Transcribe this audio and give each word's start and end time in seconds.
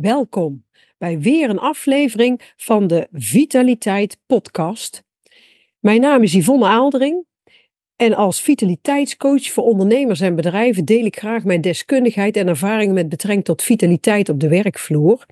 welkom 0.00 0.64
bij 0.98 1.18
weer 1.18 1.50
een 1.50 1.58
aflevering 1.58 2.40
van 2.56 2.86
de 2.86 3.08
Vitaliteit 3.12 4.18
Podcast. 4.26 5.02
Mijn 5.78 6.00
naam 6.00 6.22
is 6.22 6.32
Yvonne 6.32 6.66
Aaldering 6.66 7.24
en 7.96 8.14
als 8.14 8.42
vitaliteitscoach 8.42 9.50
voor 9.50 9.64
ondernemers 9.64 10.20
en 10.20 10.34
bedrijven 10.34 10.84
deel 10.84 11.04
ik 11.04 11.18
graag 11.18 11.44
mijn 11.44 11.60
deskundigheid 11.60 12.36
en 12.36 12.48
ervaringen 12.48 12.94
met 12.94 13.08
betrekking 13.08 13.44
tot 13.44 13.62
vitaliteit 13.62 14.28
op 14.28 14.40
de 14.40 14.48
werkvloer. 14.48 15.26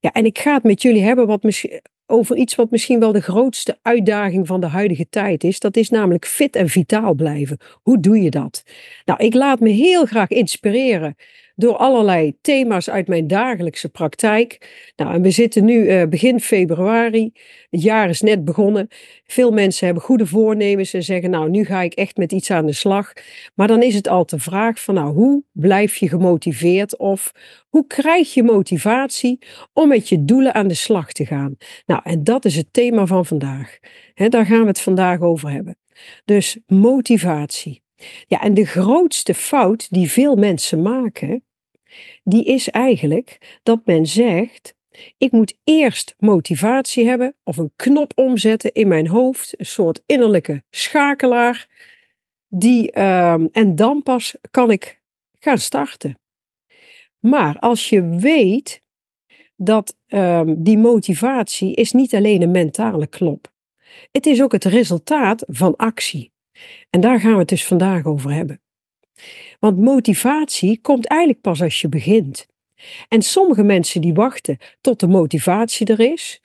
Ja, 0.00 0.12
en 0.12 0.24
ik 0.24 0.38
ga 0.38 0.54
het 0.54 0.62
met 0.62 0.82
jullie 0.82 1.02
hebben 1.02 1.26
wat 1.26 1.64
over 2.06 2.36
iets 2.36 2.54
wat 2.54 2.70
misschien 2.70 3.00
wel 3.00 3.12
de 3.12 3.20
grootste 3.20 3.78
uitdaging 3.82 4.46
van 4.46 4.60
de 4.60 4.66
huidige 4.66 5.08
tijd 5.08 5.44
is. 5.44 5.60
Dat 5.60 5.76
is 5.76 5.90
namelijk 5.90 6.26
fit 6.26 6.56
en 6.56 6.68
vitaal 6.68 7.14
blijven. 7.14 7.58
Hoe 7.82 8.00
doe 8.00 8.22
je 8.22 8.30
dat? 8.30 8.62
Nou, 9.04 9.24
ik 9.24 9.34
laat 9.34 9.60
me 9.60 9.68
heel 9.68 10.04
graag 10.04 10.28
inspireren 10.28 11.16
door 11.58 11.76
allerlei 11.76 12.36
thema's 12.40 12.90
uit 12.90 13.08
mijn 13.08 13.26
dagelijkse 13.26 13.88
praktijk. 13.88 14.68
Nou, 14.96 15.14
en 15.14 15.22
we 15.22 15.30
zitten 15.30 15.64
nu 15.64 15.74
uh, 15.74 16.06
begin 16.06 16.40
februari. 16.40 17.32
Het 17.70 17.82
jaar 17.82 18.08
is 18.08 18.20
net 18.20 18.44
begonnen. 18.44 18.88
Veel 19.24 19.50
mensen 19.50 19.86
hebben 19.86 20.04
goede 20.04 20.26
voornemens 20.26 20.94
en 20.94 21.02
zeggen, 21.02 21.30
nou, 21.30 21.50
nu 21.50 21.64
ga 21.64 21.82
ik 21.82 21.94
echt 21.94 22.16
met 22.16 22.32
iets 22.32 22.50
aan 22.50 22.66
de 22.66 22.72
slag. 22.72 23.12
Maar 23.54 23.66
dan 23.66 23.82
is 23.82 23.94
het 23.94 24.08
al 24.08 24.26
de 24.26 24.38
vraag 24.38 24.80
van, 24.80 24.94
nou, 24.94 25.14
hoe 25.14 25.42
blijf 25.52 25.96
je 25.96 26.08
gemotiveerd 26.08 26.98
of 26.98 27.32
hoe 27.68 27.86
krijg 27.86 28.34
je 28.34 28.42
motivatie 28.42 29.38
om 29.72 29.88
met 29.88 30.08
je 30.08 30.24
doelen 30.24 30.54
aan 30.54 30.68
de 30.68 30.74
slag 30.74 31.12
te 31.12 31.26
gaan? 31.26 31.56
Nou, 31.86 32.00
en 32.04 32.24
dat 32.24 32.44
is 32.44 32.56
het 32.56 32.72
thema 32.72 33.06
van 33.06 33.26
vandaag. 33.26 33.78
Daar 34.14 34.46
gaan 34.46 34.60
we 34.60 34.66
het 34.66 34.80
vandaag 34.80 35.20
over 35.20 35.50
hebben. 35.50 35.76
Dus 36.24 36.58
motivatie. 36.66 37.82
Ja, 38.26 38.40
en 38.40 38.54
de 38.54 38.66
grootste 38.66 39.34
fout 39.34 39.86
die 39.90 40.10
veel 40.10 40.36
mensen 40.36 40.82
maken, 40.82 41.42
die 42.22 42.44
is 42.44 42.68
eigenlijk 42.68 43.58
dat 43.62 43.80
men 43.84 44.06
zegt: 44.06 44.74
ik 45.18 45.32
moet 45.32 45.58
eerst 45.64 46.14
motivatie 46.18 47.06
hebben 47.06 47.34
of 47.42 47.56
een 47.56 47.72
knop 47.76 48.12
omzetten 48.14 48.72
in 48.72 48.88
mijn 48.88 49.08
hoofd, 49.08 49.58
een 49.58 49.66
soort 49.66 50.02
innerlijke 50.06 50.62
schakelaar, 50.70 51.68
die, 52.48 52.96
uh, 52.96 53.32
en 53.52 53.74
dan 53.74 54.02
pas 54.02 54.34
kan 54.50 54.70
ik 54.70 55.00
gaan 55.38 55.58
starten. 55.58 56.18
Maar 57.18 57.58
als 57.58 57.88
je 57.88 58.08
weet 58.08 58.82
dat 59.56 59.96
uh, 60.08 60.42
die 60.56 60.78
motivatie 60.78 61.74
is 61.74 61.92
niet 61.92 62.14
alleen 62.14 62.42
een 62.42 62.50
mentale 62.50 63.06
knop, 63.06 63.52
het 64.10 64.26
is 64.26 64.42
ook 64.42 64.52
het 64.52 64.64
resultaat 64.64 65.44
van 65.46 65.76
actie. 65.76 66.32
En 66.90 67.00
daar 67.00 67.20
gaan 67.20 67.32
we 67.32 67.38
het 67.38 67.48
dus 67.48 67.66
vandaag 67.66 68.04
over 68.04 68.32
hebben. 68.32 68.60
Want 69.58 69.78
motivatie 69.78 70.80
komt 70.80 71.06
eigenlijk 71.06 71.40
pas 71.40 71.62
als 71.62 71.80
je 71.80 71.88
begint. 71.88 72.46
En 73.08 73.22
sommige 73.22 73.62
mensen 73.62 74.00
die 74.00 74.14
wachten 74.14 74.58
tot 74.80 75.00
de 75.00 75.06
motivatie 75.06 75.86
er 75.86 76.00
is. 76.00 76.40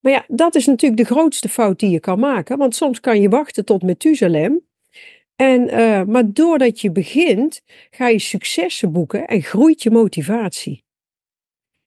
Maar 0.00 0.12
ja, 0.12 0.24
dat 0.28 0.54
is 0.54 0.66
natuurlijk 0.66 1.08
de 1.08 1.14
grootste 1.14 1.48
fout 1.48 1.78
die 1.78 1.90
je 1.90 2.00
kan 2.00 2.18
maken. 2.18 2.58
Want 2.58 2.74
soms 2.74 3.00
kan 3.00 3.20
je 3.20 3.28
wachten 3.28 3.64
tot 3.64 3.82
Methusalem. 3.82 4.60
En, 5.36 5.74
uh, 5.74 6.02
maar 6.02 6.32
doordat 6.32 6.80
je 6.80 6.92
begint, 6.92 7.62
ga 7.90 8.08
je 8.08 8.18
successen 8.18 8.92
boeken 8.92 9.26
en 9.26 9.42
groeit 9.42 9.82
je 9.82 9.90
motivatie. 9.90 10.84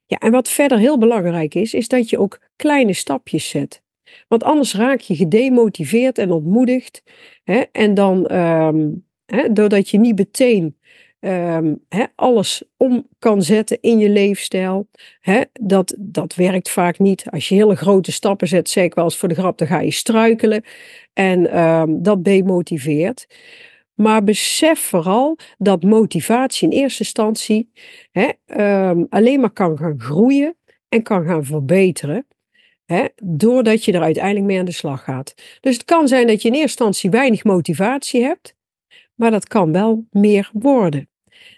Ja, 0.05 0.17
en 0.17 0.31
wat 0.31 0.49
verder 0.49 0.77
heel 0.77 0.97
belangrijk 0.97 1.55
is, 1.55 1.73
is 1.73 1.87
dat 1.87 2.09
je 2.09 2.19
ook 2.19 2.39
kleine 2.55 2.93
stapjes 2.93 3.49
zet. 3.49 3.81
Want 4.27 4.43
anders 4.43 4.75
raak 4.75 4.99
je 4.99 5.15
gedemotiveerd 5.15 6.17
en 6.17 6.31
ontmoedigd. 6.31 7.03
Hè? 7.43 7.63
En 7.71 7.93
dan, 7.93 8.35
um, 8.35 9.06
hè, 9.27 9.53
doordat 9.53 9.89
je 9.89 9.99
niet 9.99 10.17
meteen 10.17 10.77
um, 11.19 11.85
hè, 11.89 12.03
alles 12.15 12.63
om 12.77 13.07
kan 13.19 13.41
zetten 13.41 13.77
in 13.81 13.99
je 13.99 14.09
leefstijl. 14.09 14.87
Hè, 15.19 15.41
dat, 15.61 15.95
dat 15.99 16.35
werkt 16.35 16.69
vaak 16.69 16.99
niet. 16.99 17.25
Als 17.29 17.49
je 17.49 17.55
hele 17.55 17.75
grote 17.75 18.11
stappen 18.11 18.47
zet, 18.47 18.69
zeg 18.69 18.83
ik 18.83 18.93
wel 18.93 19.03
eens 19.03 19.17
voor 19.17 19.29
de 19.29 19.35
grap, 19.35 19.57
dan 19.57 19.67
ga 19.67 19.79
je 19.79 19.91
struikelen. 19.91 20.63
En 21.13 21.59
um, 21.59 22.03
dat 22.03 22.23
demotiveert. 22.23 23.27
Maar 23.93 24.23
besef 24.23 24.79
vooral 24.79 25.37
dat 25.57 25.83
motivatie 25.83 26.69
in 26.69 26.77
eerste 26.77 26.99
instantie 26.99 27.71
hè, 28.11 28.29
um, 28.89 29.05
alleen 29.09 29.39
maar 29.39 29.51
kan 29.51 29.77
gaan 29.77 29.99
groeien 29.99 30.55
en 30.89 31.03
kan 31.03 31.25
gaan 31.25 31.45
verbeteren. 31.45 32.27
Hè, 32.85 33.05
doordat 33.23 33.85
je 33.85 33.91
er 33.91 34.01
uiteindelijk 34.01 34.45
mee 34.45 34.59
aan 34.59 34.65
de 34.65 34.71
slag 34.71 35.03
gaat. 35.03 35.33
Dus 35.59 35.73
het 35.73 35.85
kan 35.85 36.07
zijn 36.07 36.27
dat 36.27 36.41
je 36.41 36.47
in 36.47 36.53
eerste 36.53 36.67
instantie 36.67 37.09
weinig 37.09 37.43
motivatie 37.43 38.23
hebt, 38.23 38.55
maar 39.17 39.31
dat 39.31 39.47
kan 39.47 39.71
wel 39.71 40.05
meer 40.11 40.49
worden. 40.53 41.09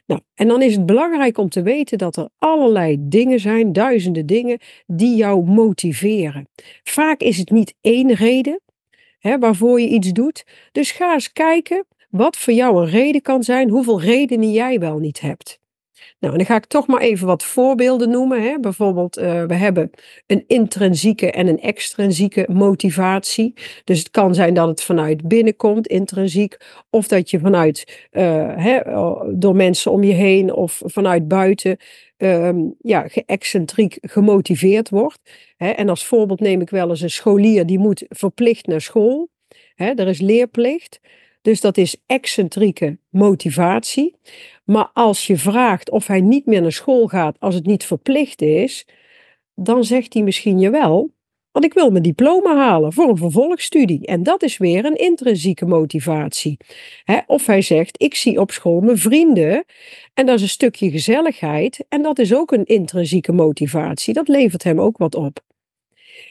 Nou, 0.05 0.21
en 0.35 0.47
dan 0.47 0.61
is 0.61 0.75
het 0.75 0.85
belangrijk 0.85 1.37
om 1.37 1.49
te 1.49 1.61
weten 1.61 1.97
dat 1.97 2.17
er 2.17 2.29
allerlei 2.37 2.97
dingen 2.99 3.39
zijn, 3.39 3.73
duizenden 3.73 4.25
dingen, 4.25 4.59
die 4.87 5.15
jou 5.15 5.43
motiveren. 5.45 6.47
Vaak 6.83 7.21
is 7.21 7.37
het 7.37 7.49
niet 7.49 7.73
één 7.81 8.13
reden 8.13 8.61
hè, 9.19 9.39
waarvoor 9.39 9.81
je 9.81 9.87
iets 9.87 10.11
doet. 10.11 10.43
Dus 10.71 10.91
ga 10.91 11.13
eens 11.13 11.31
kijken 11.31 11.85
wat 12.09 12.37
voor 12.37 12.53
jou 12.53 12.81
een 12.81 12.89
reden 12.89 13.21
kan 13.21 13.43
zijn, 13.43 13.69
hoeveel 13.69 14.01
redenen 14.01 14.51
jij 14.51 14.79
wel 14.79 14.99
niet 14.99 15.19
hebt. 15.19 15.59
Nou, 16.19 16.33
en 16.33 16.39
dan 16.39 16.47
ga 16.47 16.55
ik 16.55 16.65
toch 16.65 16.87
maar 16.87 17.01
even 17.01 17.27
wat 17.27 17.43
voorbeelden 17.43 18.09
noemen. 18.09 18.41
Hè. 18.41 18.59
Bijvoorbeeld, 18.59 19.17
uh, 19.17 19.43
we 19.43 19.53
hebben 19.53 19.89
een 20.27 20.43
intrinsieke 20.47 21.31
en 21.31 21.47
een 21.47 21.59
extrinsieke 21.59 22.45
motivatie. 22.51 23.53
Dus 23.83 23.99
het 23.99 24.09
kan 24.09 24.35
zijn 24.35 24.53
dat 24.53 24.67
het 24.67 24.83
vanuit 24.83 25.27
binnenkomt, 25.27 25.87
intrinsiek, 25.87 26.57
of 26.89 27.07
dat 27.07 27.29
je 27.29 27.39
vanuit, 27.39 28.07
uh, 28.11 28.53
hè, 28.55 28.79
door 29.37 29.55
mensen 29.55 29.91
om 29.91 30.03
je 30.03 30.13
heen 30.13 30.53
of 30.53 30.81
vanuit 30.85 31.27
buiten, 31.27 31.77
um, 32.17 32.75
ja, 32.81 33.07
geëxcentriek 33.07 33.97
gemotiveerd 34.01 34.89
wordt. 34.89 35.19
En 35.57 35.89
als 35.89 36.05
voorbeeld 36.05 36.39
neem 36.39 36.61
ik 36.61 36.69
wel 36.69 36.89
eens 36.89 37.01
een 37.01 37.09
scholier 37.09 37.65
die 37.65 37.79
moet 37.79 38.05
verplicht 38.09 38.67
naar 38.67 38.81
school. 38.81 39.29
Hè, 39.75 39.93
er 39.93 40.07
is 40.07 40.21
leerplicht. 40.21 40.99
Dus 41.49 41.61
dat 41.61 41.77
is 41.77 41.95
excentrieke 42.05 42.97
motivatie. 43.09 44.15
Maar 44.63 44.89
als 44.93 45.27
je 45.27 45.37
vraagt 45.37 45.89
of 45.89 46.07
hij 46.07 46.21
niet 46.21 46.45
meer 46.45 46.61
naar 46.61 46.71
school 46.71 47.07
gaat 47.07 47.39
als 47.39 47.55
het 47.55 47.65
niet 47.65 47.83
verplicht 47.83 48.41
is, 48.41 48.87
dan 49.55 49.83
zegt 49.83 50.13
hij 50.13 50.23
misschien 50.23 50.59
je 50.59 50.69
wel, 50.69 51.13
want 51.51 51.65
ik 51.65 51.73
wil 51.73 51.91
mijn 51.91 52.03
diploma 52.03 52.55
halen 52.55 52.93
voor 52.93 53.09
een 53.09 53.17
vervolgstudie. 53.17 54.05
En 54.05 54.23
dat 54.23 54.43
is 54.43 54.57
weer 54.57 54.85
een 54.85 54.95
intrinsieke 54.95 55.65
motivatie. 55.65 56.57
of 57.25 57.45
hij 57.45 57.61
zegt, 57.61 58.01
ik 58.01 58.15
zie 58.15 58.39
op 58.39 58.51
school 58.51 58.79
mijn 58.79 58.97
vrienden 58.97 59.65
en 60.13 60.25
dat 60.25 60.35
is 60.35 60.41
een 60.41 60.49
stukje 60.49 60.91
gezelligheid 60.91 61.85
en 61.87 62.01
dat 62.01 62.19
is 62.19 62.33
ook 62.33 62.51
een 62.51 62.65
intrinsieke 62.65 63.31
motivatie. 63.31 64.13
Dat 64.13 64.27
levert 64.27 64.63
hem 64.63 64.79
ook 64.79 64.97
wat 64.97 65.15
op. 65.15 65.39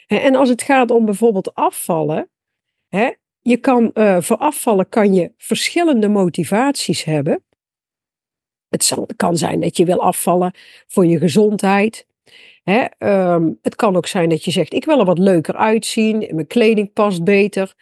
en 0.07 0.35
als 0.35 0.49
het 0.49 0.63
gaat 0.63 0.91
om 0.91 1.05
bijvoorbeeld 1.05 1.55
afvallen, 1.55 2.29
je 3.43 3.57
kan, 3.57 3.91
uh, 3.95 4.21
voor 4.21 4.37
afvallen 4.37 4.89
kan 4.89 5.15
je 5.15 5.33
verschillende 5.37 6.09
motivaties 6.09 7.05
hebben. 7.05 7.43
Het 8.69 8.85
zal, 8.85 9.07
kan 9.17 9.37
zijn 9.37 9.61
dat 9.61 9.77
je 9.77 9.85
wil 9.85 10.03
afvallen 10.03 10.55
voor 10.87 11.07
je 11.07 11.19
gezondheid. 11.19 12.07
Hè? 12.63 12.85
Um, 13.33 13.59
het 13.63 13.77
kan 13.77 13.97
ook 13.97 14.07
zijn 14.07 14.29
dat 14.29 14.45
je 14.45 14.51
zegt: 14.51 14.73
Ik 14.73 14.85
wil 14.85 14.99
er 14.99 15.05
wat 15.05 15.19
leuker 15.19 15.57
uitzien, 15.57 16.19
mijn 16.19 16.47
kleding 16.47 16.93
past 16.93 17.25
beter. 17.25 17.75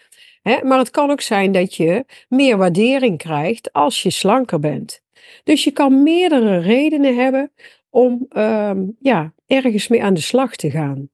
Hè? 0.43 0.65
Maar 0.65 0.78
het 0.78 0.91
kan 0.91 1.11
ook 1.11 1.21
zijn 1.21 1.53
dat 1.53 1.75
je 1.75 2.05
meer 2.28 2.56
waardering 2.56 3.19
krijgt 3.19 3.72
als 3.72 4.03
je 4.03 4.11
slanker 4.11 4.61
bent. 4.61 5.03
Dus 5.45 5.65
je 5.65 5.71
kan 5.71 6.03
meerdere 6.03 6.59
redenen 6.59 7.16
hebben 7.16 7.53
om 7.91 8.27
um, 8.37 8.97
ja, 9.00 9.33
ergens 9.47 9.89
mee 9.89 10.03
aan 10.03 10.15
de 10.15 10.21
slag 10.21 10.56
te 10.56 10.71
gaan. 10.71 11.09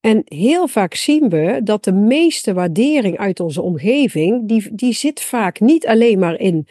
En 0.00 0.22
heel 0.24 0.68
vaak 0.68 0.94
zien 0.94 1.28
we 1.28 1.60
dat 1.64 1.84
de 1.84 1.92
meeste 1.92 2.52
waardering 2.52 3.18
uit 3.18 3.40
onze 3.40 3.62
omgeving, 3.62 4.48
die, 4.48 4.74
die 4.74 4.92
zit 4.92 5.20
vaak 5.20 5.60
niet 5.60 5.86
alleen 5.86 6.18
maar 6.18 6.38
in 6.38 6.66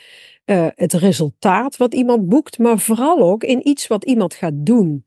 uh, 0.46 0.68
het 0.76 0.94
resultaat 0.94 1.78
wat 1.78 1.94
iemand 1.94 2.30
boekt, 2.30 2.58
maar 2.58 2.80
vooral 2.80 3.20
ook 3.20 3.44
in 3.44 3.68
iets 3.68 3.88
wat 3.88 4.06
iemand 4.06 4.34
gaat 4.34 4.54
doen. 4.56 5.06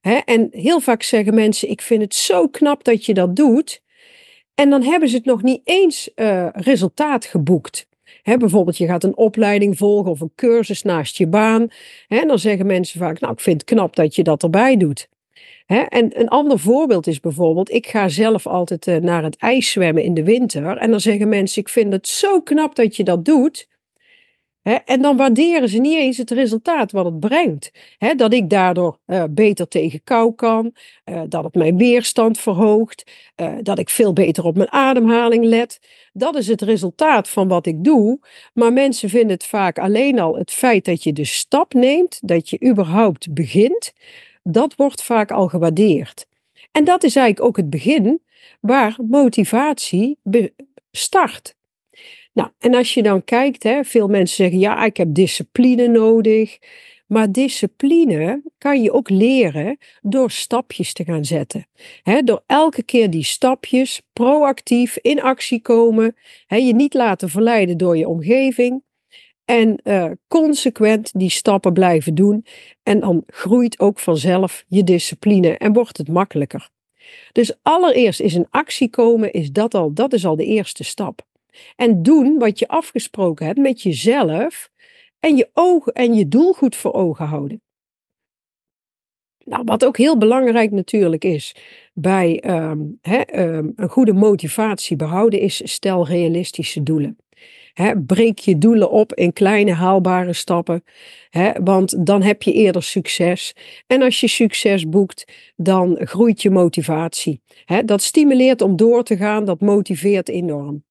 Hè? 0.00 0.14
En 0.14 0.48
heel 0.50 0.80
vaak 0.80 1.02
zeggen 1.02 1.34
mensen, 1.34 1.70
ik 1.70 1.82
vind 1.82 2.02
het 2.02 2.14
zo 2.14 2.48
knap 2.48 2.84
dat 2.84 3.04
je 3.04 3.14
dat 3.14 3.36
doet. 3.36 3.82
En 4.54 4.70
dan 4.70 4.82
hebben 4.82 5.08
ze 5.08 5.16
het 5.16 5.24
nog 5.24 5.42
niet 5.42 5.60
eens 5.64 6.10
uh, 6.16 6.48
resultaat 6.52 7.24
geboekt. 7.24 7.86
Bijvoorbeeld, 8.22 8.76
je 8.76 8.86
gaat 8.86 9.04
een 9.04 9.16
opleiding 9.16 9.78
volgen 9.78 10.10
of 10.10 10.20
een 10.20 10.32
cursus 10.34 10.82
naast 10.82 11.16
je 11.16 11.26
baan. 11.26 11.68
En 12.08 12.28
dan 12.28 12.38
zeggen 12.38 12.66
mensen 12.66 13.00
vaak, 13.00 13.20
nou, 13.20 13.32
ik 13.32 13.40
vind 13.40 13.60
het 13.60 13.70
knap 13.70 13.96
dat 13.96 14.14
je 14.14 14.22
dat 14.22 14.42
erbij 14.42 14.76
doet. 14.76 15.08
En 15.88 16.20
een 16.20 16.28
ander 16.28 16.58
voorbeeld 16.58 17.06
is 17.06 17.20
bijvoorbeeld, 17.20 17.72
ik 17.72 17.86
ga 17.86 18.08
zelf 18.08 18.46
altijd 18.46 18.86
uh, 18.86 18.96
naar 18.96 19.22
het 19.22 19.36
ijs 19.36 19.70
zwemmen 19.70 20.02
in 20.02 20.14
de 20.14 20.24
winter. 20.24 20.76
En 20.76 20.90
dan 20.90 21.00
zeggen 21.00 21.28
mensen, 21.28 21.62
ik 21.62 21.68
vind 21.68 21.92
het 21.92 22.08
zo 22.08 22.40
knap 22.40 22.74
dat 22.74 22.96
je 22.96 23.04
dat 23.04 23.24
doet 23.24 23.70
en 24.84 25.02
dan 25.02 25.16
waarderen 25.16 25.68
ze 25.68 25.78
niet 25.78 25.96
eens 25.96 26.16
het 26.16 26.30
resultaat 26.30 26.92
wat 26.92 27.04
het 27.04 27.20
brengt. 27.20 27.70
dat 28.16 28.32
ik 28.32 28.50
daardoor 28.50 28.98
uh, 29.06 29.24
beter 29.30 29.68
tegen 29.68 30.04
kou 30.04 30.34
kan, 30.34 30.74
uh, 31.04 31.22
dat 31.28 31.44
het 31.44 31.54
mijn 31.54 31.76
weerstand 31.76 32.38
verhoogt, 32.38 33.10
dat 33.62 33.78
ik 33.78 33.88
veel 33.88 34.12
beter 34.12 34.44
op 34.44 34.56
mijn 34.56 34.72
ademhaling 34.72 35.44
let. 35.44 35.80
Dat 36.12 36.36
is 36.36 36.46
het 36.46 36.62
resultaat 36.62 37.28
van 37.28 37.48
wat 37.48 37.66
ik 37.66 37.84
doe. 37.84 38.18
Maar 38.54 38.72
mensen 38.72 39.08
vinden 39.08 39.30
het 39.30 39.44
vaak 39.44 39.78
alleen 39.78 40.18
al 40.18 40.36
het 40.36 40.50
feit 40.50 40.84
dat 40.84 41.02
je 41.02 41.12
de 41.12 41.24
stap 41.24 41.74
neemt, 41.74 42.18
dat 42.22 42.50
je 42.50 42.64
überhaupt 42.64 43.34
begint, 43.34 43.92
dat 44.42 44.74
wordt 44.74 45.02
vaak 45.02 45.30
al 45.30 45.48
gewaardeerd. 45.48 46.26
En 46.72 46.84
dat 46.84 47.02
is 47.02 47.16
eigenlijk 47.16 47.46
ook 47.46 47.56
het 47.56 47.70
begin 47.70 48.22
waar 48.60 48.96
motivatie 49.06 50.18
start. 50.90 51.54
Nou, 52.32 52.50
en 52.58 52.74
als 52.74 52.94
je 52.94 53.02
dan 53.02 53.24
kijkt, 53.24 53.62
hè, 53.62 53.84
veel 53.84 54.08
mensen 54.08 54.36
zeggen, 54.36 54.58
ja, 54.58 54.84
ik 54.84 54.96
heb 54.96 55.14
discipline 55.14 55.88
nodig. 55.88 56.58
Maar 57.06 57.32
discipline 57.32 58.42
kan 58.58 58.82
je 58.82 58.92
ook 58.92 59.10
leren 59.10 59.78
door 60.00 60.30
stapjes 60.30 60.92
te 60.92 61.04
gaan 61.04 61.24
zetten. 61.24 61.66
door 62.24 62.42
elke 62.46 62.82
keer 62.82 63.10
die 63.10 63.24
stapjes 63.24 64.02
proactief 64.12 64.96
in 64.96 65.22
actie 65.22 65.60
komen. 65.60 66.16
je 66.46 66.74
niet 66.74 66.94
laten 66.94 67.28
verleiden 67.28 67.76
door 67.76 67.96
je 67.96 68.08
omgeving. 68.08 68.82
En 69.44 69.80
uh, 69.84 70.10
consequent 70.28 71.10
die 71.18 71.30
stappen 71.30 71.72
blijven 71.72 72.14
doen. 72.14 72.44
En 72.82 73.00
dan 73.00 73.22
groeit 73.26 73.80
ook 73.80 73.98
vanzelf 73.98 74.64
je 74.68 74.84
discipline 74.84 75.56
en 75.56 75.72
wordt 75.72 75.96
het 75.96 76.08
makkelijker. 76.08 76.70
Dus 77.32 77.54
allereerst 77.62 78.20
is 78.20 78.34
in 78.34 78.46
actie 78.50 78.90
komen, 78.90 79.32
is 79.32 79.52
dat, 79.52 79.74
al, 79.74 79.92
dat 79.92 80.12
is 80.12 80.26
al 80.26 80.36
de 80.36 80.44
eerste 80.44 80.84
stap. 80.84 81.26
En 81.76 82.02
doen 82.02 82.38
wat 82.38 82.58
je 82.58 82.68
afgesproken 82.68 83.46
hebt 83.46 83.58
met 83.58 83.82
jezelf 83.82 84.70
en 85.20 85.36
je 85.36 85.50
ogen 85.52 85.92
en 85.92 86.14
je 86.14 86.28
doel 86.28 86.52
goed 86.52 86.76
voor 86.76 86.92
ogen 86.92 87.26
houden. 87.26 87.62
Nou, 89.44 89.62
wat 89.64 89.84
ook 89.84 89.96
heel 89.96 90.18
belangrijk 90.18 90.70
natuurlijk 90.70 91.24
is 91.24 91.54
bij 91.94 92.44
um, 92.46 92.98
um, 93.34 93.72
een 93.76 93.88
goede 93.88 94.12
motivatie 94.12 94.96
behouden, 94.96 95.40
is 95.40 95.72
stel 95.72 96.06
realistische 96.06 96.82
doelen. 96.82 97.16
Breek 98.06 98.38
je 98.38 98.58
doelen 98.58 98.90
op 98.90 99.14
in 99.14 99.32
kleine 99.32 99.72
haalbare 99.72 100.32
stappen, 100.32 100.84
want 101.62 102.06
dan 102.06 102.22
heb 102.22 102.42
je 102.42 102.52
eerder 102.52 102.82
succes. 102.82 103.54
En 103.86 104.02
als 104.02 104.20
je 104.20 104.28
succes 104.28 104.88
boekt, 104.88 105.24
dan 105.56 105.98
groeit 106.00 106.42
je 106.42 106.50
motivatie. 106.50 107.40
dat 107.84 108.02
stimuleert 108.02 108.60
om 108.60 108.76
door 108.76 109.02
te 109.02 109.16
gaan, 109.16 109.44
dat 109.44 109.60
motiveert 109.60 110.28
enorm. 110.28 110.84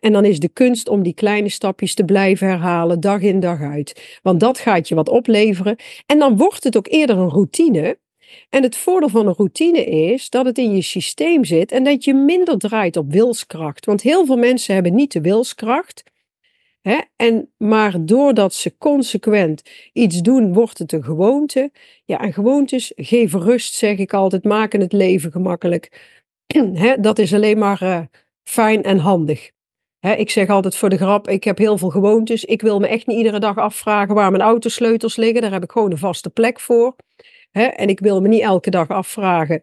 En 0.00 0.12
dan 0.12 0.24
is 0.24 0.38
de 0.38 0.48
kunst 0.48 0.88
om 0.88 1.02
die 1.02 1.14
kleine 1.14 1.48
stapjes 1.48 1.94
te 1.94 2.04
blijven 2.04 2.48
herhalen, 2.48 3.00
dag 3.00 3.20
in 3.20 3.40
dag 3.40 3.60
uit. 3.60 4.18
Want 4.22 4.40
dat 4.40 4.58
gaat 4.58 4.88
je 4.88 4.94
wat 4.94 5.08
opleveren. 5.08 5.76
En 6.06 6.18
dan 6.18 6.36
wordt 6.36 6.64
het 6.64 6.76
ook 6.76 6.88
eerder 6.88 7.16
een 7.16 7.28
routine. 7.28 7.98
En 8.50 8.62
het 8.62 8.76
voordeel 8.76 9.08
van 9.08 9.26
een 9.26 9.34
routine 9.34 9.84
is 9.84 10.30
dat 10.30 10.44
het 10.44 10.58
in 10.58 10.74
je 10.74 10.82
systeem 10.82 11.44
zit 11.44 11.72
en 11.72 11.84
dat 11.84 12.04
je 12.04 12.14
minder 12.14 12.58
draait 12.58 12.96
op 12.96 13.12
wilskracht. 13.12 13.86
Want 13.86 14.02
heel 14.02 14.26
veel 14.26 14.36
mensen 14.36 14.74
hebben 14.74 14.94
niet 14.94 15.12
de 15.12 15.20
wilskracht. 15.20 16.02
Hè? 16.82 17.00
En, 17.16 17.52
maar 17.56 18.04
doordat 18.04 18.54
ze 18.54 18.78
consequent 18.78 19.62
iets 19.92 20.20
doen, 20.20 20.52
wordt 20.52 20.78
het 20.78 20.92
een 20.92 21.04
gewoonte. 21.04 21.70
Ja, 22.04 22.20
en 22.20 22.32
gewoontes 22.32 22.92
geven 22.96 23.40
rust, 23.40 23.74
zeg 23.74 23.98
ik 23.98 24.14
altijd, 24.14 24.44
maken 24.44 24.80
het 24.80 24.92
leven 24.92 25.32
gemakkelijk. 25.32 26.00
Hè? 26.72 27.00
Dat 27.00 27.18
is 27.18 27.34
alleen 27.34 27.58
maar 27.58 27.82
uh, 27.82 28.00
fijn 28.42 28.82
en 28.82 28.98
handig. 28.98 29.50
ik 30.00 30.30
zeg 30.30 30.48
altijd 30.48 30.76
voor 30.76 30.88
de 30.88 30.96
grap, 30.96 31.28
ik 31.28 31.44
heb 31.44 31.58
heel 31.58 31.78
veel 31.78 31.90
gewoontes. 31.90 32.44
Ik 32.44 32.62
wil 32.62 32.78
me 32.78 32.86
echt 32.86 33.06
niet 33.06 33.16
iedere 33.16 33.38
dag 33.38 33.56
afvragen 33.56 34.14
waar 34.14 34.30
mijn 34.30 34.42
autosleutels 34.42 35.16
liggen. 35.16 35.42
Daar 35.42 35.52
heb 35.52 35.62
ik 35.62 35.70
gewoon 35.70 35.90
een 35.90 35.98
vaste 35.98 36.30
plek 36.30 36.60
voor. 36.60 36.96
En 37.52 37.88
ik 37.88 38.00
wil 38.00 38.20
me 38.20 38.28
niet 38.28 38.42
elke 38.42 38.70
dag 38.70 38.88
afvragen 38.88 39.62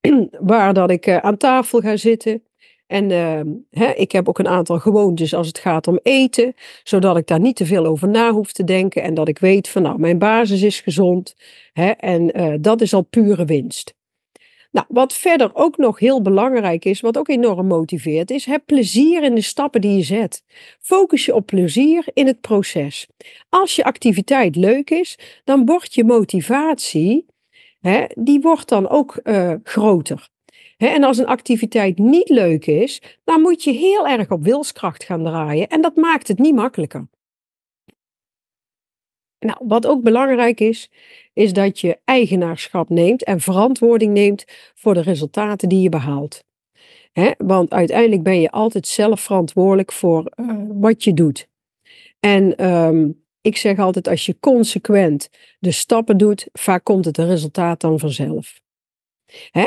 waar 0.40 0.74
dat 0.74 0.90
ik 0.90 1.06
eh, 1.06 1.16
aan 1.16 1.36
tafel 1.36 1.80
ga 1.80 1.96
zitten. 1.96 2.42
En 2.86 3.10
uh, 3.10 3.90
ik 3.94 4.12
heb 4.12 4.28
ook 4.28 4.38
een 4.38 4.48
aantal 4.48 4.78
gewoontes 4.78 5.34
als 5.34 5.46
het 5.46 5.58
gaat 5.58 5.86
om 5.88 6.00
eten, 6.02 6.54
zodat 6.82 7.16
ik 7.16 7.26
daar 7.26 7.40
niet 7.40 7.56
te 7.56 7.66
veel 7.66 7.86
over 7.86 8.08
na 8.08 8.30
hoef 8.30 8.52
te 8.52 8.64
denken 8.64 9.02
en 9.02 9.14
dat 9.14 9.28
ik 9.28 9.38
weet 9.38 9.68
van 9.68 9.82
nou, 9.82 9.98
mijn 9.98 10.18
basis 10.18 10.62
is 10.62 10.80
gezond 10.80 11.36
en 11.98 12.40
uh, 12.40 12.54
dat 12.60 12.80
is 12.80 12.94
al 12.94 13.02
pure 13.02 13.44
winst. 13.44 13.94
Nou, 14.76 14.88
wat 14.88 15.12
verder 15.12 15.50
ook 15.54 15.76
nog 15.76 15.98
heel 15.98 16.22
belangrijk 16.22 16.84
is, 16.84 17.00
wat 17.00 17.18
ook 17.18 17.28
enorm 17.28 17.66
motiveert, 17.66 18.30
is 18.30 18.44
heb 18.44 18.62
plezier 18.66 19.22
in 19.22 19.34
de 19.34 19.40
stappen 19.40 19.80
die 19.80 19.96
je 19.96 20.02
zet. 20.02 20.44
Focus 20.80 21.24
je 21.24 21.34
op 21.34 21.46
plezier 21.46 22.04
in 22.12 22.26
het 22.26 22.40
proces. 22.40 23.06
Als 23.48 23.76
je 23.76 23.84
activiteit 23.84 24.56
leuk 24.56 24.90
is, 24.90 25.18
dan 25.44 25.66
wordt 25.66 25.94
je 25.94 26.04
motivatie, 26.04 27.26
hè, 27.80 28.04
die 28.14 28.40
wordt 28.40 28.68
dan 28.68 28.88
ook 28.88 29.20
uh, 29.22 29.54
groter. 29.62 30.28
En 30.76 31.04
als 31.04 31.18
een 31.18 31.26
activiteit 31.26 31.98
niet 31.98 32.28
leuk 32.28 32.66
is, 32.66 33.02
dan 33.24 33.40
moet 33.40 33.64
je 33.64 33.72
heel 33.72 34.06
erg 34.06 34.30
op 34.30 34.44
wilskracht 34.44 35.04
gaan 35.04 35.24
draaien 35.24 35.68
en 35.68 35.80
dat 35.80 35.96
maakt 35.96 36.28
het 36.28 36.38
niet 36.38 36.54
makkelijker. 36.54 37.08
Nou, 39.38 39.58
wat 39.62 39.86
ook 39.86 40.02
belangrijk 40.02 40.60
is, 40.60 40.90
is 41.32 41.52
dat 41.52 41.80
je 41.80 41.98
eigenaarschap 42.04 42.88
neemt 42.88 43.24
en 43.24 43.40
verantwoording 43.40 44.12
neemt 44.12 44.44
voor 44.74 44.94
de 44.94 45.00
resultaten 45.00 45.68
die 45.68 45.80
je 45.80 45.88
behaalt. 45.88 46.44
want 47.38 47.70
uiteindelijk 47.70 48.22
ben 48.22 48.40
je 48.40 48.50
altijd 48.50 48.86
zelf 48.86 49.20
verantwoordelijk 49.20 49.92
voor 49.92 50.32
uh, 50.36 50.56
wat 50.68 51.04
je 51.04 51.14
doet. 51.14 51.48
En 52.20 52.66
um, 52.66 53.24
ik 53.40 53.56
zeg 53.56 53.78
altijd, 53.78 54.08
als 54.08 54.26
je 54.26 54.40
consequent 54.40 55.28
de 55.58 55.70
stappen 55.70 56.16
doet, 56.16 56.48
vaak 56.52 56.84
komt 56.84 57.04
het 57.04 57.18
resultaat 57.18 57.80
dan 57.80 57.98
vanzelf. 57.98 58.60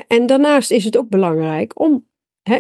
en 0.08 0.26
daarnaast 0.26 0.72
is 0.72 0.84
het 0.84 0.98
ook 0.98 1.10
belangrijk 1.10 1.80
om 1.80 2.08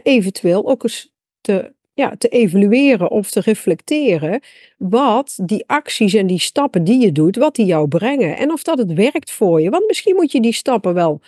eventueel 0.04 0.68
ook 0.68 0.84
eens 0.84 1.14
te 1.42 1.74
ja, 2.00 2.16
te 2.18 2.28
evalueren 2.28 3.12
of 3.12 3.32
te 3.32 3.40
reflecteren 3.40 4.42
wat 4.78 5.40
die 5.42 5.64
acties 5.68 6.14
en 6.14 6.28
die 6.28 6.40
stappen 6.40 6.84
die 6.84 7.00
je 7.00 7.12
doet, 7.12 7.36
wat 7.36 7.56
die 7.56 7.66
jou 7.66 7.88
brengen 7.88 8.38
en 8.38 8.52
of 8.52 8.64
dat 8.64 8.78
het 8.78 8.94
werkt 8.94 9.32
voor 9.32 9.62
je. 9.62 9.70
Want 9.70 9.88
misschien 9.88 10.16
moet 10.16 10.32
je 10.32 10.42
die 10.42 10.54
stappen 10.54 10.94
wel 10.94 11.22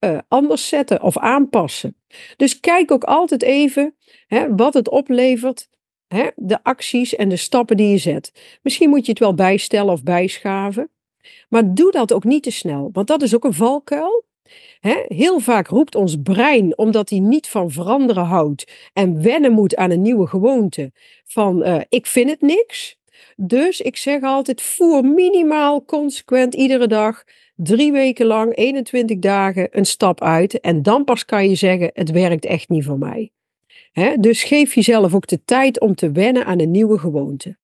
uh, 0.00 0.18
anders 0.28 0.68
zetten 0.68 1.02
of 1.02 1.18
aanpassen. 1.18 1.96
Dus 2.36 2.60
kijk 2.60 2.90
ook 2.90 3.04
altijd 3.04 3.42
even 3.42 3.94
hè, 4.26 4.54
wat 4.54 4.74
het 4.74 4.88
oplevert, 4.88 5.68
hè, 6.08 6.28
de 6.36 6.62
acties 6.62 7.14
en 7.16 7.28
de 7.28 7.36
stappen 7.36 7.76
die 7.76 7.88
je 7.88 7.98
zet. 7.98 8.58
Misschien 8.62 8.90
moet 8.90 9.04
je 9.04 9.10
het 9.10 9.20
wel 9.20 9.34
bijstellen 9.34 9.92
of 9.92 10.02
bijschaven. 10.02 10.90
Maar 11.48 11.74
doe 11.74 11.90
dat 11.90 12.12
ook 12.12 12.24
niet 12.24 12.42
te 12.42 12.50
snel, 12.50 12.90
want 12.92 13.06
dat 13.06 13.22
is 13.22 13.34
ook 13.34 13.44
een 13.44 13.54
valkuil 13.54 14.24
heel 15.06 15.40
vaak 15.40 15.66
roept 15.66 15.94
ons 15.94 16.16
brein, 16.22 16.78
omdat 16.78 17.10
hij 17.10 17.18
niet 17.18 17.48
van 17.48 17.70
veranderen 17.70 18.24
houdt 18.24 18.72
en 18.92 19.22
wennen 19.22 19.52
moet 19.52 19.76
aan 19.76 19.90
een 19.90 20.02
nieuwe 20.02 20.26
gewoonte, 20.26 20.92
van 21.24 21.66
uh, 21.66 21.80
ik 21.88 22.06
vind 22.06 22.30
het 22.30 22.40
niks. 22.40 23.00
Dus 23.36 23.80
ik 23.80 23.96
zeg 23.96 24.22
altijd, 24.22 24.62
voer 24.62 25.04
minimaal 25.04 25.84
consequent 25.84 26.54
iedere 26.54 26.86
dag, 26.86 27.24
drie 27.54 27.92
weken 27.92 28.26
lang, 28.26 28.56
21 28.56 29.18
dagen, 29.18 29.68
een 29.70 29.86
stap 29.86 30.20
uit. 30.22 30.60
En 30.60 30.82
dan 30.82 31.04
pas 31.04 31.24
kan 31.24 31.48
je 31.48 31.54
zeggen, 31.54 31.90
het 31.94 32.10
werkt 32.10 32.44
echt 32.44 32.68
niet 32.68 32.84
voor 32.84 32.98
mij. 32.98 33.30
dus 34.18 34.42
geef 34.42 34.74
jezelf 34.74 35.14
ook 35.14 35.26
de 35.26 35.44
tijd 35.44 35.80
om 35.80 35.94
te 35.94 36.10
wennen 36.10 36.44
aan 36.44 36.60
een 36.60 36.70
nieuwe 36.70 36.98
gewoonte. 36.98 37.56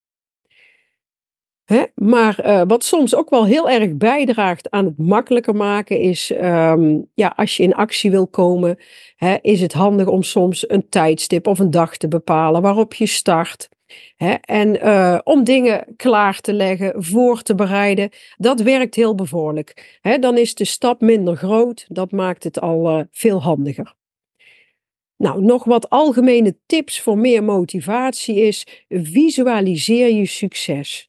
Maar 1.94 2.46
uh, 2.46 2.62
wat 2.66 2.84
soms 2.84 3.14
ook 3.14 3.30
wel 3.30 3.46
heel 3.46 3.70
erg 3.70 3.96
bijdraagt 3.96 4.70
aan 4.70 4.84
het 4.84 4.98
makkelijker 4.98 5.54
maken 5.54 5.98
is, 5.98 6.32
um, 6.42 7.10
ja, 7.14 7.32
als 7.36 7.56
je 7.56 7.62
in 7.62 7.74
actie 7.74 8.10
wil 8.10 8.26
komen, 8.26 8.78
hè, 9.16 9.36
is 9.42 9.60
het 9.60 9.72
handig 9.72 10.06
om 10.06 10.22
soms 10.22 10.70
een 10.70 10.88
tijdstip 10.88 11.46
of 11.46 11.58
een 11.58 11.70
dag 11.70 11.96
te 11.96 12.08
bepalen 12.08 12.62
waarop 12.62 12.94
je 12.94 13.06
start. 13.06 13.68
Hè, 14.16 14.32
en 14.32 14.86
uh, 14.86 15.18
om 15.24 15.44
dingen 15.44 15.84
klaar 15.96 16.40
te 16.40 16.52
leggen, 16.52 17.04
voor 17.04 17.42
te 17.42 17.54
bereiden, 17.54 18.10
dat 18.36 18.60
werkt 18.60 18.94
heel 18.94 19.14
bevorderlijk. 19.14 19.98
Hè, 20.00 20.18
dan 20.18 20.38
is 20.38 20.54
de 20.54 20.64
stap 20.64 21.00
minder 21.00 21.36
groot, 21.36 21.86
dat 21.88 22.12
maakt 22.12 22.44
het 22.44 22.60
al 22.60 22.98
uh, 22.98 23.04
veel 23.10 23.42
handiger. 23.42 23.94
Nou, 25.16 25.42
nog 25.42 25.64
wat 25.64 25.90
algemene 25.90 26.56
tips 26.66 27.00
voor 27.00 27.18
meer 27.18 27.44
motivatie 27.44 28.36
is: 28.36 28.84
visualiseer 28.88 30.14
je 30.14 30.26
succes 30.26 31.08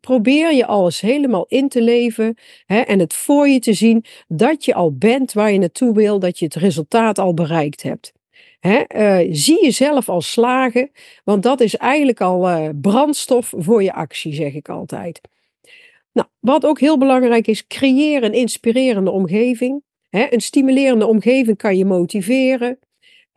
probeer 0.00 0.54
je 0.54 0.66
alles 0.66 1.00
helemaal 1.00 1.46
in 1.48 1.68
te 1.68 1.82
leven 1.82 2.34
en 2.66 2.98
het 2.98 3.14
voor 3.14 3.48
je 3.48 3.58
te 3.58 3.72
zien 3.72 4.04
dat 4.28 4.64
je 4.64 4.74
al 4.74 4.96
bent 4.96 5.32
waar 5.32 5.52
je 5.52 5.58
naartoe 5.58 5.94
wil, 5.94 6.18
dat 6.18 6.38
je 6.38 6.44
het 6.44 6.54
resultaat 6.54 7.18
al 7.18 7.34
bereikt 7.34 7.82
hebt. 7.82 8.12
uh, 8.60 9.18
zie 9.30 9.64
jezelf 9.64 10.08
al 10.08 10.20
slagen, 10.20 10.90
want 11.24 11.42
dat 11.42 11.60
is 11.60 11.76
eigenlijk 11.76 12.20
al 12.20 12.48
uh, 12.48 12.68
brandstof 12.80 13.52
voor 13.56 13.82
je 13.82 13.92
actie, 13.92 14.34
zeg 14.34 14.54
ik 14.54 14.68
altijd. 14.68 15.20
Nou, 16.12 16.28
wat 16.40 16.66
ook 16.66 16.80
heel 16.80 16.98
belangrijk 16.98 17.46
is, 17.46 17.66
creëer 17.66 18.22
een 18.22 18.32
inspirerende 18.32 19.10
omgeving. 19.10 19.82
een 20.10 20.40
stimulerende 20.40 21.06
omgeving 21.06 21.56
kan 21.56 21.76
je 21.76 21.84
motiveren. 21.84 22.78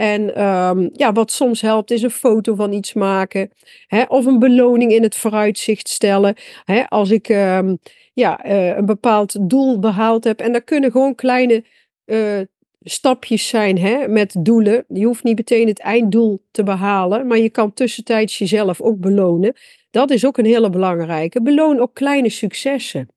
En 0.01 0.43
um, 0.43 0.89
ja, 0.93 1.11
wat 1.11 1.31
soms 1.31 1.61
helpt 1.61 1.91
is 1.91 2.01
een 2.01 2.09
foto 2.09 2.55
van 2.55 2.73
iets 2.73 2.93
maken. 2.93 3.51
Hè, 3.87 4.03
of 4.07 4.25
een 4.25 4.39
beloning 4.39 4.91
in 4.91 5.03
het 5.03 5.15
vooruitzicht 5.15 5.89
stellen. 5.89 6.35
Hè, 6.63 6.87
als 6.87 7.09
ik 7.09 7.29
um, 7.29 7.77
ja, 8.13 8.45
uh, 8.45 8.77
een 8.77 8.85
bepaald 8.85 9.49
doel 9.49 9.79
behaald 9.79 10.23
heb. 10.23 10.39
En 10.39 10.51
daar 10.51 10.61
kunnen 10.61 10.91
gewoon 10.91 11.15
kleine 11.15 11.63
uh, 12.05 12.39
stapjes 12.79 13.47
zijn 13.47 13.77
hè, 13.77 14.07
met 14.07 14.35
doelen. 14.39 14.85
Je 14.87 15.05
hoeft 15.05 15.23
niet 15.23 15.37
meteen 15.37 15.67
het 15.67 15.79
einddoel 15.79 16.45
te 16.51 16.63
behalen. 16.63 17.27
Maar 17.27 17.37
je 17.37 17.49
kan 17.49 17.73
tussentijds 17.73 18.37
jezelf 18.37 18.81
ook 18.81 18.99
belonen. 18.99 19.53
Dat 19.89 20.11
is 20.11 20.25
ook 20.25 20.37
een 20.37 20.45
hele 20.45 20.69
belangrijke. 20.69 21.41
Beloon 21.41 21.79
ook 21.79 21.93
kleine 21.93 22.29
successen. 22.29 23.07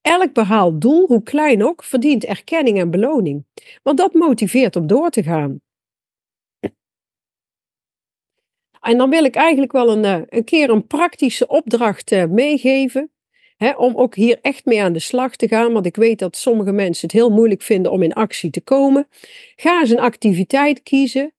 elk 0.00 0.32
behaald 0.32 0.80
doel, 0.80 1.06
hoe 1.06 1.22
klein 1.22 1.64
ook, 1.64 1.84
verdient 1.84 2.24
erkenning 2.24 2.78
en 2.78 2.90
beloning. 2.90 3.44
Want 3.82 3.98
dat 3.98 4.14
motiveert 4.14 4.76
om 4.76 4.86
door 4.86 5.10
te 5.10 5.22
gaan. 5.22 5.62
En 8.84 8.98
dan 8.98 9.10
wil 9.10 9.24
ik 9.24 9.34
eigenlijk 9.34 9.72
wel 9.72 9.90
een, 9.90 10.04
eh, 10.04 10.20
een 10.28 10.44
keer 10.44 10.70
een 10.70 10.86
praktische 10.86 11.46
opdracht 11.46 12.10
eh, 12.10 12.24
meegeven. 12.24 13.10
Hè, 13.56 13.70
om 13.70 13.96
ook 13.96 14.14
hier 14.14 14.38
echt 14.42 14.64
mee 14.64 14.82
aan 14.82 14.92
de 14.92 14.98
slag 14.98 15.36
te 15.36 15.48
gaan. 15.48 15.72
Want 15.72 15.86
ik 15.86 15.96
weet 15.96 16.18
dat 16.18 16.36
sommige 16.36 16.72
mensen 16.72 17.06
het 17.06 17.16
heel 17.16 17.30
moeilijk 17.30 17.62
vinden 17.62 17.92
om 17.92 18.02
in 18.02 18.12
actie 18.12 18.50
te 18.50 18.60
komen. 18.60 19.08
Ga 19.56 19.80
eens 19.80 19.90
een 19.90 20.00
activiteit 20.00 20.82
kiezen 20.82 21.32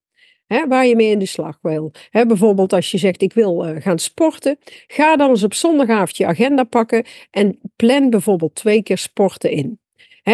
waar 0.47 0.85
je 0.85 0.95
mee 0.95 1.09
in 1.09 1.19
de 1.19 1.25
slag 1.25 1.59
wil. 1.61 1.91
Bijvoorbeeld 2.11 2.73
als 2.73 2.91
je 2.91 2.97
zegt 2.97 3.21
ik 3.21 3.33
wil 3.33 3.67
uh, 3.67 3.81
gaan 3.81 3.99
sporten. 3.99 4.57
Ga 4.87 5.15
dan 5.15 5.29
eens 5.29 5.43
op 5.43 5.53
zondagavond 5.53 6.17
je 6.17 6.25
agenda 6.25 6.63
pakken. 6.63 7.05
En 7.31 7.59
plan 7.75 8.09
bijvoorbeeld 8.09 8.55
twee 8.55 8.83
keer 8.83 8.97
sporten 8.97 9.51
in. 9.51 9.79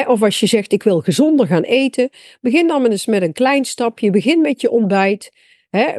of 0.07 0.21
als 0.21 0.39
je 0.39 0.45
zegt 0.45 0.71
ik 0.71 0.83
wil 0.83 0.99
gezonder 0.99 1.47
gaan 1.47 1.63
eten. 1.63 2.09
Begin 2.41 2.67
dan 2.67 2.85
eens 2.85 3.05
met 3.05 3.21
een 3.21 3.33
klein 3.33 3.65
stapje. 3.65 4.09
Begin 4.09 4.41
met 4.41 4.61
je 4.61 4.71
ontbijt. 4.71 5.31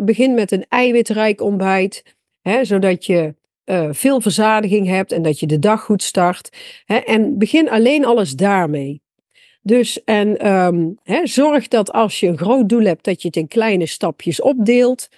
Begin 0.02 0.34
met 0.34 0.52
een 0.52 0.66
eiwitrijk 0.68 1.40
ontbijt. 1.40 2.16
zodat 2.62 3.06
je 3.06 3.34
uh, 3.64 3.88
veel 3.92 4.20
verzadiging 4.20 4.86
hebt 4.86 5.12
en 5.12 5.22
dat 5.22 5.40
je 5.40 5.46
de 5.46 5.58
dag 5.58 5.82
goed 5.82 6.02
start. 6.02 6.56
En 6.86 7.38
begin 7.38 7.70
alleen 7.70 8.04
alles 8.04 8.36
daarmee. 8.36 9.02
Dus 9.62 10.04
en 10.04 10.28
hè, 11.02 11.26
zorg 11.26 11.68
dat 11.68 11.92
als 11.92 12.20
je 12.20 12.26
een 12.26 12.38
groot 12.38 12.68
doel 12.68 12.84
hebt, 12.84 13.04
dat 13.04 13.22
je 13.22 13.28
het 13.28 13.36
in 13.36 13.48
kleine 13.48 13.86
stapjes 13.86 14.40
opdeelt. 14.40 15.08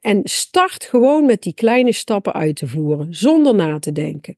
En 0.00 0.20
start 0.24 0.84
gewoon 0.84 1.26
met 1.26 1.42
die 1.42 1.54
kleine 1.54 1.92
stappen 1.92 2.32
uit 2.32 2.56
te 2.56 2.66
voeren, 2.66 3.14
zonder 3.14 3.54
na 3.54 3.78
te 3.78 3.92
denken. 3.92 4.36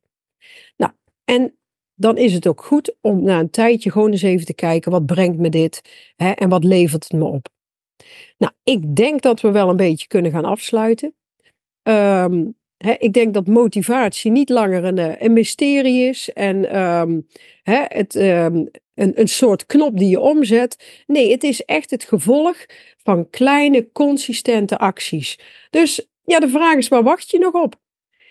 Nou, 0.76 0.92
en 1.24 1.54
dan 1.94 2.16
is 2.16 2.32
het 2.32 2.46
ook 2.46 2.64
goed 2.64 2.94
om 3.00 3.22
na 3.22 3.38
een 3.38 3.50
tijdje 3.50 3.90
gewoon 3.90 4.10
eens 4.10 4.22
even 4.22 4.46
te 4.46 4.54
kijken, 4.54 4.90
wat 4.90 5.06
brengt 5.06 5.38
me 5.38 5.48
dit 5.48 5.80
en 6.16 6.48
wat 6.48 6.64
levert 6.64 7.02
het 7.02 7.12
me 7.12 7.24
op. 7.24 7.48
Nou, 8.38 8.52
ik 8.64 8.96
denk 8.96 9.22
dat 9.22 9.40
we 9.40 9.50
wel 9.50 9.68
een 9.68 9.76
beetje 9.76 10.06
kunnen 10.06 10.30
gaan 10.30 10.44
afsluiten. 10.44 11.14
Um, 11.82 12.58
ik 12.98 13.12
denk 13.12 13.34
dat 13.34 13.46
motivatie 13.46 14.30
niet 14.30 14.48
langer 14.48 14.84
een, 14.84 14.98
eh, 14.98 15.20
een 15.20 15.32
mysterie 15.32 16.08
is 16.08 16.32
en 16.32 16.80
um, 16.80 17.26
het, 17.62 18.14
um, 18.14 18.70
een, 18.94 19.20
een 19.20 19.28
soort 19.28 19.66
knop 19.66 19.98
die 19.98 20.08
je 20.08 20.20
omzet. 20.20 21.02
Nee, 21.06 21.30
het 21.30 21.44
is 21.44 21.64
echt 21.64 21.90
het 21.90 22.04
gevolg 22.04 22.66
van 22.96 23.30
kleine, 23.30 23.92
consistente 23.92 24.78
acties. 24.78 25.38
Dus 25.70 26.06
ja, 26.24 26.38
de 26.40 26.48
vraag 26.48 26.76
is, 26.76 26.88
waar 26.88 27.02
wacht 27.02 27.30
je 27.30 27.38
nog 27.38 27.54
op? 27.54 27.74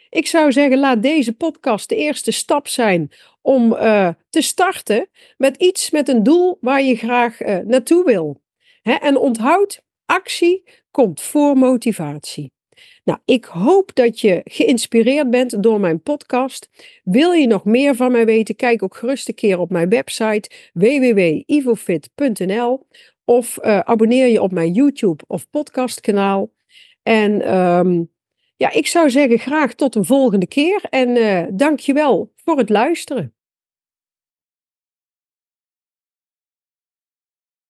Ik 0.09 0.27
zou 0.27 0.51
zeggen, 0.51 0.79
laat 0.79 1.01
deze 1.01 1.33
podcast 1.33 1.89
de 1.89 1.95
eerste 1.95 2.31
stap 2.31 2.67
zijn 2.67 3.11
om 3.41 3.73
uh, 3.73 4.09
te 4.29 4.41
starten 4.41 5.09
met 5.37 5.57
iets, 5.57 5.91
met 5.91 6.09
een 6.09 6.23
doel 6.23 6.57
waar 6.61 6.81
je 6.81 6.95
graag 6.95 7.41
uh, 7.41 7.57
naartoe 7.57 8.03
wil. 8.03 8.41
En 8.97 9.17
onthoud, 9.17 9.81
actie 10.05 10.63
komt 10.91 11.21
voor 11.21 11.57
motivatie. 11.57 12.51
Nou, 13.03 13.19
ik 13.25 13.45
hoop 13.45 13.95
dat 13.95 14.19
je 14.19 14.41
geïnspireerd 14.43 15.29
bent 15.29 15.63
door 15.63 15.79
mijn 15.79 16.01
podcast. 16.01 16.69
Wil 17.03 17.31
je 17.31 17.47
nog 17.47 17.65
meer 17.65 17.95
van 17.95 18.11
mij 18.11 18.25
weten? 18.25 18.55
Kijk 18.55 18.83
ook 18.83 18.95
gerust 18.95 19.27
een 19.27 19.33
keer 19.33 19.59
op 19.59 19.69
mijn 19.69 19.89
website 19.89 20.49
www.ivofit.nl 20.73 22.87
of 23.25 23.57
uh, 23.61 23.79
abonneer 23.79 24.27
je 24.27 24.41
op 24.41 24.51
mijn 24.51 24.71
YouTube 24.71 25.23
of 25.27 25.49
podcastkanaal. 25.49 26.51
En 27.03 27.57
um, 27.57 28.11
ja, 28.55 28.71
ik 28.71 28.87
zou 28.87 29.09
zeggen 29.09 29.39
graag 29.39 29.73
tot 29.73 29.95
een 29.95 30.05
volgende 30.05 30.47
keer 30.47 30.83
en 30.89 31.09
uh, 31.09 31.43
dank 31.51 31.79
je 31.79 31.93
wel 31.93 32.33
voor 32.35 32.57
het 32.57 32.69
luisteren. 32.69 33.33